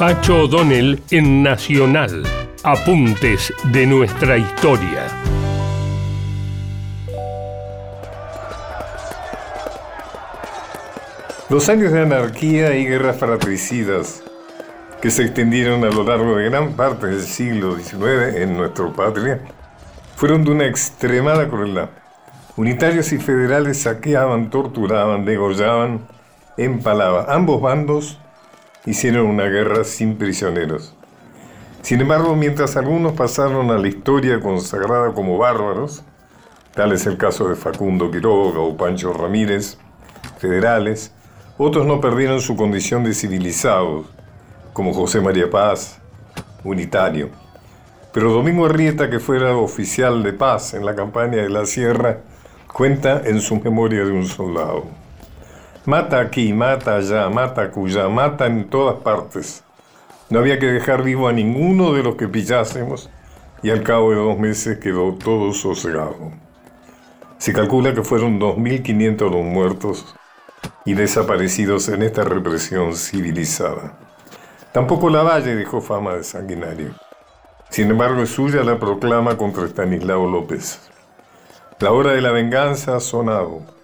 [0.00, 2.22] Pacho O'Donnell en Nacional.
[2.64, 5.06] Apuntes de nuestra historia.
[11.50, 14.22] Los años de anarquía y guerras fratricidas
[15.02, 19.42] que se extendieron a lo largo de gran parte del siglo XIX en nuestra patria
[20.16, 21.90] fueron de una extremada crueldad.
[22.56, 26.08] Unitarios y federales saqueaban, torturaban, degollaban,
[26.56, 27.26] empalaban.
[27.28, 28.18] Ambos bandos
[28.86, 30.94] hicieron una guerra sin prisioneros.
[31.82, 36.02] Sin embargo, mientras algunos pasaron a la historia consagrada como bárbaros,
[36.74, 39.78] tal es el caso de Facundo Quiroga o Pancho Ramírez,
[40.38, 41.12] federales,
[41.58, 44.06] otros no perdieron su condición de civilizados,
[44.72, 45.98] como José María Paz,
[46.64, 47.30] unitario.
[48.12, 52.20] Pero Domingo Arrieta, que fuera oficial de paz en la campaña de la Sierra,
[52.72, 54.84] cuenta en su memoria de un soldado.
[55.86, 59.64] Mata aquí, mata allá, mata acullá, mata en todas partes.
[60.28, 63.08] No había que dejar vivo a ninguno de los que pillásemos
[63.62, 66.32] y al cabo de dos meses quedó todo sosegado.
[67.38, 70.14] Se calcula que fueron 2.500 los muertos
[70.84, 73.98] y desaparecidos en esta represión civilizada.
[74.72, 76.94] Tampoco Lavalle dejó fama de sanguinario.
[77.70, 80.90] Sin embargo, es suya la proclama contra Estanislao López.
[81.78, 83.79] La hora de la venganza ha sonado.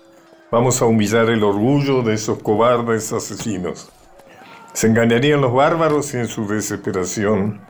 [0.48, 3.91] Vamos a humillar el orgullo de esos cobardes asesinos.
[4.75, 7.61] Se engañarían los bárbaros y en su desesperación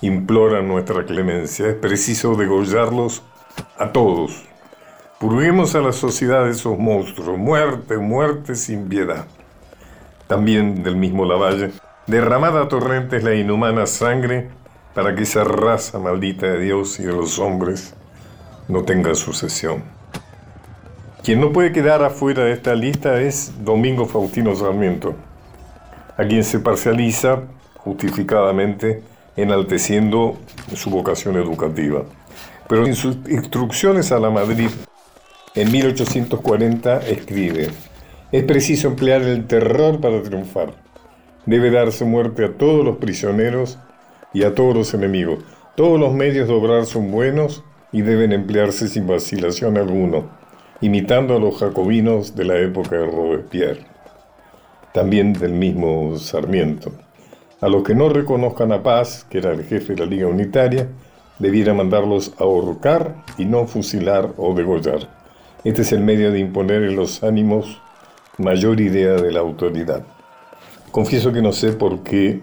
[0.00, 1.68] imploran nuestra clemencia.
[1.68, 3.22] Es preciso degollarlos
[3.78, 4.46] a todos.
[5.20, 7.36] Purguemos a la sociedad de esos monstruos.
[7.36, 9.26] Muerte, muerte sin piedad.
[10.26, 11.72] También del mismo Lavalle.
[12.06, 14.48] Derramada a torrentes la inhumana sangre
[14.94, 17.94] para que esa raza maldita de Dios y de los hombres
[18.66, 20.03] no tenga sucesión.
[21.24, 25.14] Quien no puede quedar afuera de esta lista es Domingo Faustino Sarmiento,
[26.18, 27.44] a quien se parcializa
[27.78, 29.02] justificadamente
[29.34, 30.36] enalteciendo
[30.74, 32.02] su vocación educativa.
[32.68, 34.68] Pero en sus instrucciones a la Madrid,
[35.54, 37.70] en 1840, escribe,
[38.30, 40.74] es preciso emplear el terror para triunfar.
[41.46, 43.78] Debe darse muerte a todos los prisioneros
[44.34, 45.42] y a todos los enemigos.
[45.74, 50.43] Todos los medios de obrar son buenos y deben emplearse sin vacilación alguno
[50.80, 53.86] imitando a los jacobinos de la época de Robespierre,
[54.92, 56.92] también del mismo Sarmiento.
[57.60, 60.88] A los que no reconozcan a Paz, que era el jefe de la Liga Unitaria,
[61.38, 65.08] debiera mandarlos a ahorcar y no fusilar o degollar.
[65.64, 67.80] Este es el medio de imponer en los ánimos
[68.38, 70.04] mayor idea de la autoridad.
[70.90, 72.40] Confieso que no sé por qué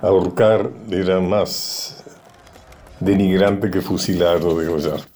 [0.00, 2.02] ahorcar era más
[3.00, 5.09] denigrante que fusilar o degollar.